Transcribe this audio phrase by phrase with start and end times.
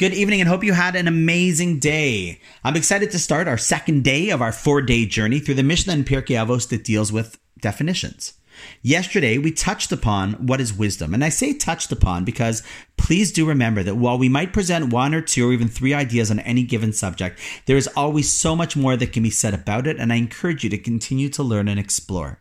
[0.00, 2.40] Good evening and hope you had an amazing day.
[2.64, 5.92] I'm excited to start our second day of our four day journey through the Mishnah
[5.92, 8.32] and Pirkei Avos that deals with definitions.
[8.80, 11.12] Yesterday, we touched upon what is wisdom.
[11.12, 12.62] And I say touched upon because
[12.96, 16.30] please do remember that while we might present one or two or even three ideas
[16.30, 19.86] on any given subject, there is always so much more that can be said about
[19.86, 19.98] it.
[19.98, 22.40] And I encourage you to continue to learn and explore.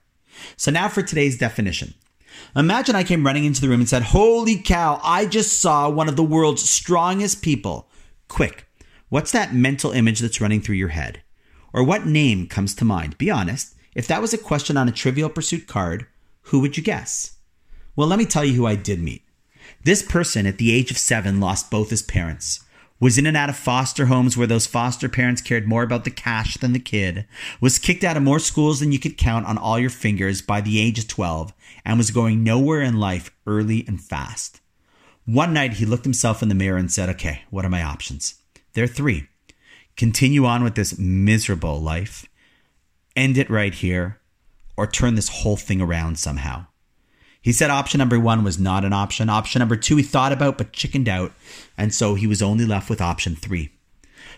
[0.55, 1.93] So now for today's definition.
[2.55, 6.09] Imagine I came running into the room and said, Holy cow, I just saw one
[6.09, 7.89] of the world's strongest people.
[8.27, 8.67] Quick,
[9.09, 11.21] what's that mental image that's running through your head?
[11.73, 13.17] Or what name comes to mind?
[13.17, 13.75] Be honest.
[13.93, 16.07] If that was a question on a trivial pursuit card,
[16.43, 17.37] who would you guess?
[17.95, 19.23] Well, let me tell you who I did meet.
[19.83, 22.61] This person at the age of seven lost both his parents
[22.99, 26.11] was in and out of foster homes where those foster parents cared more about the
[26.11, 27.25] cash than the kid,
[27.61, 30.59] was kicked out of more schools than you could count on all your fingers by
[30.59, 31.53] the age of 12,
[31.85, 34.59] and was going nowhere in life early and fast.
[35.25, 38.35] One night he looked himself in the mirror and said, Okay, what are my options?
[38.73, 39.27] There are three.
[39.95, 42.25] Continue on with this miserable life,
[43.15, 44.19] end it right here,
[44.77, 46.65] or turn this whole thing around somehow.
[47.49, 49.27] He said option number one was not an option.
[49.27, 51.31] Option number two he thought about but chickened out,
[51.79, 53.71] and so he was only left with option three.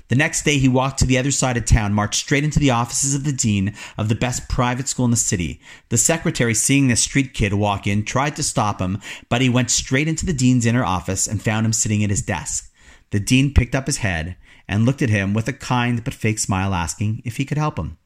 [0.08, 2.70] The next day, he walked to the other side of town, marched straight into the
[2.70, 5.59] offices of the dean of the best private school in the city.
[5.90, 9.72] The secretary, seeing this street kid walk in, tried to stop him, but he went
[9.72, 12.72] straight into the dean's inner office and found him sitting at his desk.
[13.09, 14.38] The dean picked up his head
[14.70, 17.78] and looked at him with a kind but fake smile, asking if he could help
[17.78, 17.98] him.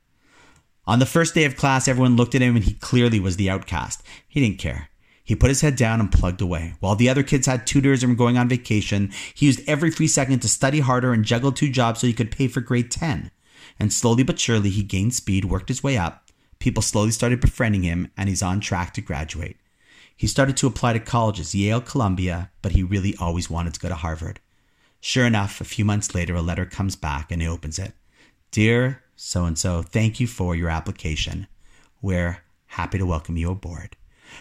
[0.87, 3.49] On the first day of class, everyone looked at him and he clearly was the
[3.49, 4.01] outcast.
[4.29, 4.91] He didn't care.
[5.29, 6.73] He put his head down and plugged away.
[6.79, 10.07] While the other kids had tutors and were going on vacation, he used every free
[10.07, 13.29] second to study harder and juggle two jobs so he could pay for grade 10.
[13.79, 16.31] And slowly but surely, he gained speed, worked his way up.
[16.57, 19.57] People slowly started befriending him, and he's on track to graduate.
[20.17, 23.89] He started to apply to colleges, Yale, Columbia, but he really always wanted to go
[23.89, 24.39] to Harvard.
[24.99, 27.93] Sure enough, a few months later, a letter comes back and he opens it.
[28.49, 31.45] Dear so and so, thank you for your application.
[32.01, 33.95] We're happy to welcome you aboard.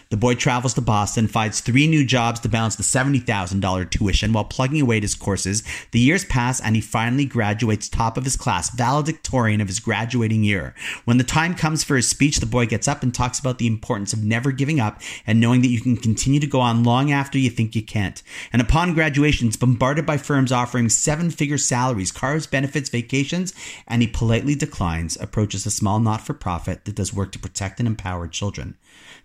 [0.09, 4.43] The boy travels to Boston, finds three new jobs to balance the $70,000 tuition while
[4.43, 5.63] plugging away at his courses.
[5.91, 10.43] The years pass and he finally graduates top of his class, valedictorian of his graduating
[10.43, 10.73] year.
[11.05, 13.67] When the time comes for his speech, the boy gets up and talks about the
[13.67, 17.11] importance of never giving up and knowing that you can continue to go on long
[17.11, 18.23] after you think you can't.
[18.51, 23.53] And upon graduation, he's bombarded by firms offering seven figure salaries, cars, benefits, vacations,
[23.87, 27.79] and he politely declines, approaches a small not for profit that does work to protect
[27.79, 28.75] and empower children.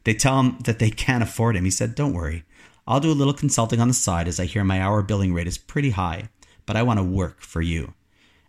[0.04, 1.64] They tell him that they can't afford him.
[1.64, 2.44] He said, Don't worry.
[2.86, 5.46] I'll do a little consulting on the side as I hear my hour billing rate
[5.46, 6.28] is pretty high,
[6.66, 7.94] but I want to work for you.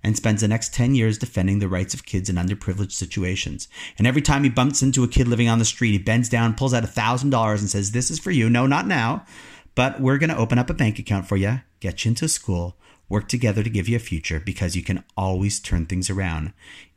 [0.03, 3.67] And spends the next 10 years defending the rights of kids in underprivileged situations.
[3.97, 6.53] And every time he bumps into a kid living on the street, he bends down,
[6.53, 8.49] pulls out $1,000 and says, This is for you.
[8.49, 9.25] No, not now.
[9.73, 12.77] But we're going to open up a bank account for you, get you into school,
[13.09, 16.53] work together to give you a future because you can always turn things around.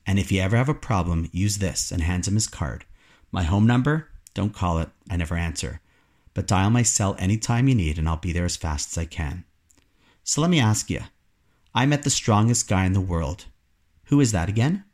[0.06, 2.84] And if you ever have a problem, use this and hands him his card.
[3.30, 4.08] My home number
[4.38, 5.81] don't call it, I never answer.
[6.32, 9.04] But dial my cell anytime you need and I'll be there as fast as I
[9.04, 9.44] can.
[10.22, 11.00] So let me ask you
[11.75, 13.47] I met the strongest guy in the world.
[14.04, 14.84] Who is that again?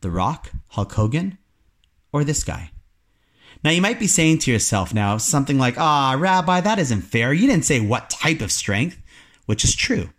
[0.00, 0.50] The Rock?
[0.70, 1.38] Hulk Hogan?
[2.12, 2.72] Or this guy?
[3.62, 7.32] Now you might be saying to yourself now something like, ah, Rabbi, that isn't fair.
[7.32, 9.00] You didn't say what type of strength,
[9.46, 10.10] which is true.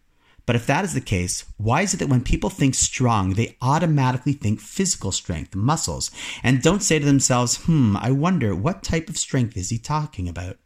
[0.50, 3.56] But if that is the case, why is it that when people think strong, they
[3.62, 6.10] automatically think physical strength, muscles,
[6.42, 10.28] and don't say to themselves, hmm, I wonder what type of strength is he talking
[10.28, 10.58] about?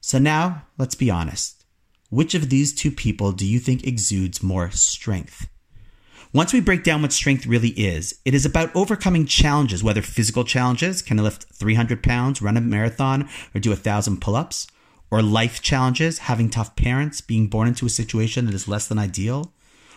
[0.00, 1.64] So now, let's be honest.
[2.10, 5.48] Which of these two people do you think exudes more strength?
[6.32, 10.42] Once we break down what strength really is, it is about overcoming challenges, whether physical
[10.42, 14.66] challenges, can I lift 300 pounds, run a marathon, or do a thousand pull ups?
[15.10, 18.98] Or life challenges, having tough parents, being born into a situation that is less than
[18.98, 19.52] ideal,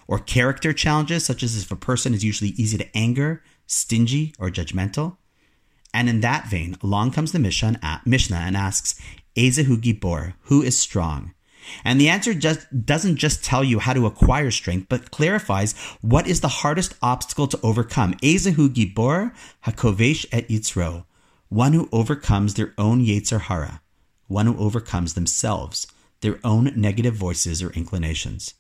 [0.08, 4.50] or character challenges, such as if a person is usually easy to anger, stingy, or
[4.50, 5.18] judgmental?
[5.94, 7.80] And in that vein, along comes the Mishnah
[8.38, 9.00] and asks,
[9.36, 11.34] Ezehu Gibor, who is strong?
[11.84, 16.28] And the answer just doesn't just tell you how to acquire strength, but clarifies what
[16.28, 18.14] is the hardest obstacle to overcome.
[18.16, 19.34] Ezehu Gibor
[19.66, 21.06] Hakovesh et Yitzro,
[21.50, 23.82] one who overcomes their own Yetzer Hara,
[24.30, 25.86] one who overcomes themselves,
[26.22, 28.54] their own negative voices or inclinations.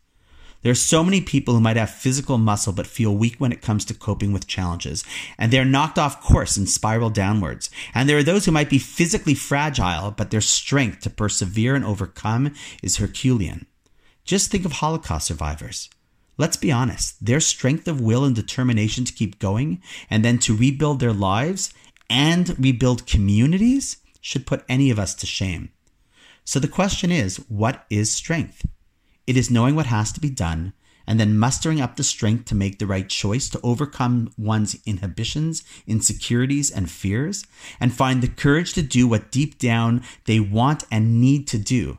[0.61, 3.61] There are so many people who might have physical muscle but feel weak when it
[3.61, 5.05] comes to coping with challenges,
[5.37, 7.69] and they're knocked off course and spiral downwards.
[7.93, 11.85] And there are those who might be physically fragile, but their strength to persevere and
[11.85, 13.67] overcome is Herculean.
[14.25, 15.89] Just think of Holocaust survivors.
[16.37, 20.55] Let's be honest, their strength of will and determination to keep going and then to
[20.55, 21.73] rebuild their lives
[22.09, 25.69] and rebuild communities should put any of us to shame.
[26.43, 28.65] So the question is what is strength?
[29.27, 30.73] It is knowing what has to be done
[31.09, 35.63] and then mustering up the strength to make the right choice to overcome one's inhibitions,
[35.87, 37.45] insecurities, and fears,
[37.79, 41.97] and find the courage to do what deep down they want and need to do.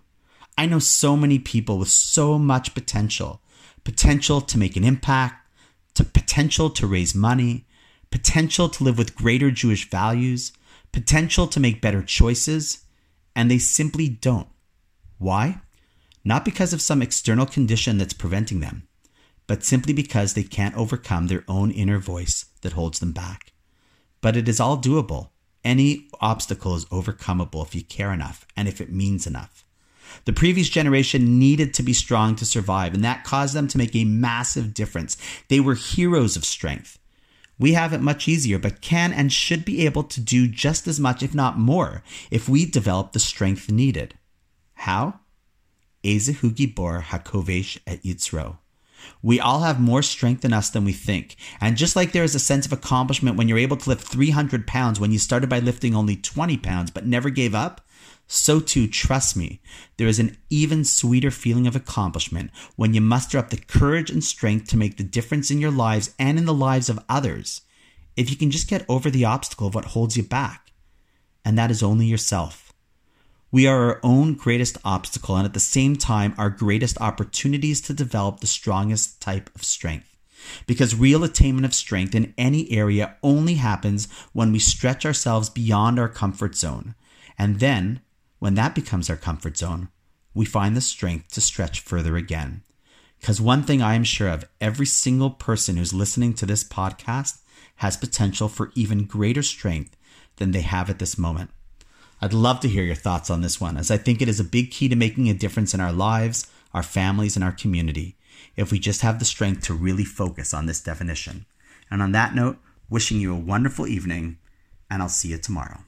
[0.57, 3.43] I know so many people with so much potential
[3.83, 5.49] potential to make an impact,
[5.95, 7.67] to potential to raise money,
[8.11, 10.53] potential to live with greater Jewish values,
[10.93, 12.85] potential to make better choices,
[13.35, 14.49] and they simply don't.
[15.19, 15.61] Why?
[16.25, 18.87] not because of some external condition that's preventing them,
[19.47, 23.53] but simply because they can't overcome their own inner voice that holds them back.
[24.21, 25.31] But it is all doable.
[25.65, 29.65] Any obstacle is overcomable if you care enough and if it means enough.
[30.25, 33.95] The previous generation needed to be strong to survive, and that caused them to make
[33.95, 35.17] a massive difference.
[35.49, 36.99] They were heroes of strength.
[37.61, 40.99] We have it much easier, but can and should be able to do just as
[40.99, 44.15] much, if not more, if we develop the strength needed.
[44.73, 45.21] How?
[46.03, 48.57] Ezehu Gibor Hakovesh et Yitzro.
[49.23, 51.37] We all have more strength in us than we think.
[51.61, 54.67] And just like there is a sense of accomplishment when you're able to lift 300
[54.67, 57.87] pounds when you started by lifting only 20 pounds but never gave up,
[58.33, 59.61] so too, trust me,
[59.97, 64.23] there is an even sweeter feeling of accomplishment when you muster up the courage and
[64.23, 67.63] strength to make the difference in your lives and in the lives of others.
[68.17, 70.71] If you can just get over the obstacle of what holds you back,
[71.45, 72.73] and that is only yourself.
[73.51, 77.93] We are our own greatest obstacle and at the same time our greatest opportunities to
[77.93, 80.17] develop the strongest type of strength.
[80.69, 85.99] Because real attainment of strength in any area only happens when we stretch ourselves beyond
[85.99, 86.95] our comfort zone.
[87.37, 88.03] And then,
[88.41, 89.89] when that becomes our comfort zone,
[90.35, 92.63] we find the strength to stretch further again.
[93.21, 97.39] Because one thing I am sure of every single person who's listening to this podcast
[97.77, 99.97] has potential for even greater strength
[100.37, 101.51] than they have at this moment.
[102.23, 104.45] I'd love to hear your thoughts on this one, as I think it is a
[104.45, 108.17] big key to making a difference in our lives, our families, and our community
[108.57, 111.45] if we just have the strength to really focus on this definition.
[111.91, 112.59] And on that note,
[112.89, 114.39] wishing you a wonderful evening,
[114.91, 115.81] and I'll see you tomorrow.